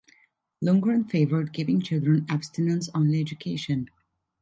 Lungren 0.65 1.07
favored 1.07 1.53
giving 1.53 1.79
children 1.79 2.25
abstinence 2.27 2.89
only 2.95 3.21
education. 3.21 3.87